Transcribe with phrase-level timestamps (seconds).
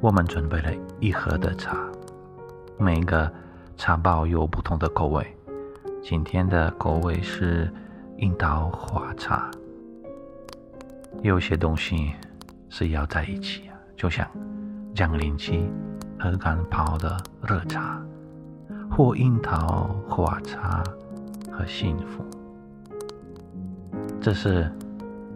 [0.00, 1.76] 我们准备了一盒的茶，
[2.78, 3.30] 每个
[3.76, 5.36] 茶包有不同的口味。
[6.02, 7.70] 今天的口味是
[8.16, 9.50] 樱桃花茶。
[11.20, 12.12] 有些东西
[12.70, 14.26] 是要在一起啊，就像
[14.94, 15.70] 降临期
[16.18, 17.14] 和刚泡的
[17.46, 18.02] 热茶，
[18.90, 20.82] 或樱桃花茶
[21.52, 22.24] 和幸福。
[24.18, 24.70] 这是。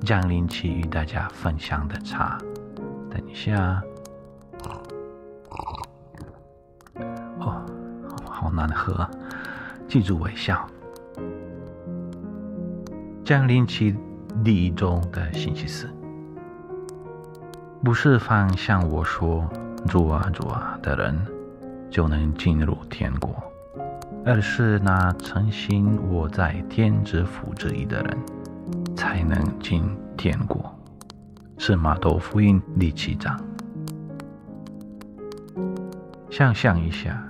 [0.05, 2.37] 降临期与大家分享的茶，
[3.11, 3.83] 等一下，
[7.41, 7.65] 哦，
[8.29, 9.09] 好难喝，
[9.89, 10.67] 记住微笑。
[13.25, 13.97] 降临期
[14.45, 15.89] 第一周的星期四，
[17.83, 19.49] 不是凡向我说
[19.89, 21.27] “主啊，主啊”的人
[21.91, 23.35] 就能进入天国，
[24.25, 28.19] 而是那诚心我在天之父之意的人。
[28.97, 29.85] 才能进
[30.17, 30.73] 天国，
[31.59, 33.39] 是马窦福音第七章。
[36.31, 37.23] 想象一下，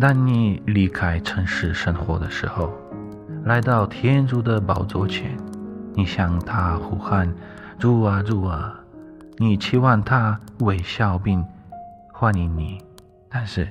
[0.00, 2.72] 当你离开城市生活的时候，
[3.44, 5.36] 来到天主的宝座前，
[5.94, 7.32] 你向他呼喊
[7.78, 8.78] ：“主啊，主啊！”
[9.38, 11.44] 你期望他微笑并
[12.12, 12.80] 欢迎你，
[13.28, 13.68] 但是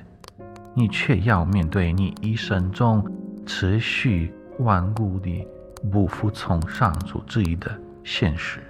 [0.74, 3.04] 你却要面对你一生中
[3.46, 5.46] 持续顽固的。
[5.90, 7.68] 不服从上主旨意的
[8.04, 8.60] 现实，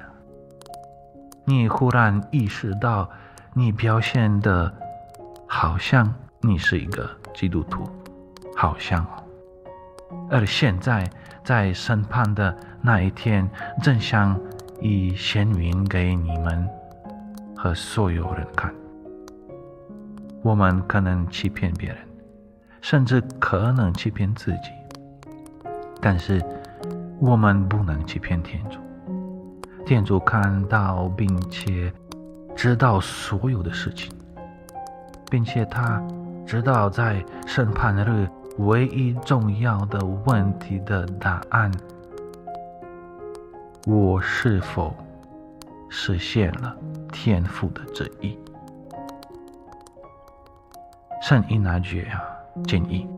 [1.44, 3.10] 你忽然意识到，
[3.52, 4.72] 你表现的
[5.54, 7.84] 好像你是一个基督徒，
[8.56, 9.22] 好像哦。
[10.30, 11.08] 而现在
[11.44, 13.46] 在审判的那一天，
[13.82, 14.34] 真相
[14.80, 16.66] 已显明给你们
[17.54, 18.72] 和所有人看。
[20.42, 21.98] 我们可能欺骗别人，
[22.80, 24.70] 甚至可能欺骗自己，
[26.00, 26.42] 但是。
[27.20, 28.80] 我们不能欺骗天主，
[29.86, 31.92] 天主看到并且
[32.56, 34.12] 知道所有的事情，
[35.32, 35.98] 并且他
[36.44, 38.28] 知道在审判日
[38.58, 41.72] 唯一重要的问题的答案：
[43.86, 44.94] 我是否
[45.88, 46.76] 实现了
[47.10, 48.38] 天赋的旨意？
[51.22, 52.20] 圣伊拿爵啊，
[52.64, 53.08] 建议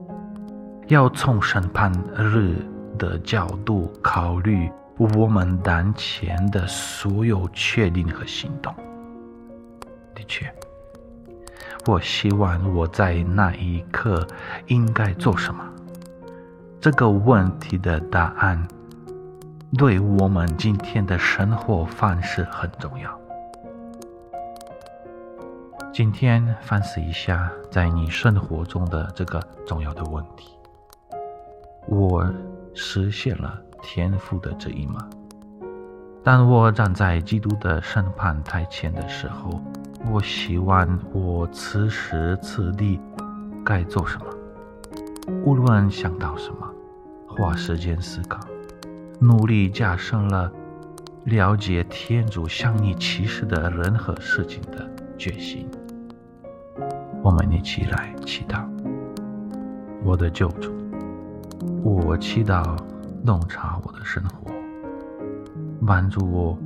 [0.87, 2.55] 要从审判日。
[2.97, 8.73] 的角度考虑我们当前的所有确定和行动。
[10.15, 10.47] 的确，
[11.87, 14.27] 我希望我在那一刻
[14.67, 15.65] 应该做什么。
[16.81, 18.67] 这个问题的答案
[19.77, 23.19] 对我们今天的生活方式很重要。
[25.93, 30.57] 今天反思一下，在你生活中的这个重要的问题，
[31.87, 32.25] 我。
[32.77, 35.09] 实现了天赋的这一吗？
[36.25, 39.63] 当我站在基督的审判台前的时候，
[40.13, 43.01] 我希望我此时此地
[43.65, 44.27] 该做什么？
[45.45, 46.71] 无论想到什么，
[47.27, 48.39] 花时间思考，
[49.19, 50.53] 努力加深了
[51.25, 54.89] 了解天主向你启示的人和事情的
[55.19, 55.69] 决心。
[57.23, 58.63] 我们一起来祈祷，
[60.05, 60.73] 我的救主。
[61.83, 62.79] 我祈祷
[63.25, 64.53] 洞察我的生活，
[65.85, 66.59] 帮助我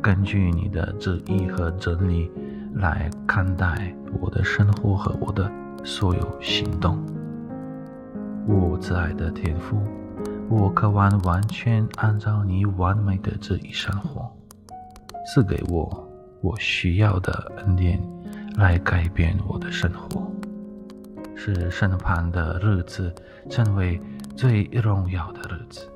[0.00, 2.30] 根据你的旨意和真理
[2.74, 5.50] 来看待我的生活和我的
[5.84, 6.98] 所有行动。
[8.46, 9.78] 我慈爱的天父，
[10.48, 14.30] 我渴望完全按照你完美的旨意生活，
[15.26, 16.08] 赐给我
[16.40, 18.00] 我需要的恩典
[18.56, 20.30] 来改变我的生活，
[21.34, 23.14] 使身旁的日子
[23.48, 24.00] 成为。
[24.36, 25.88] 最荣耀的日子。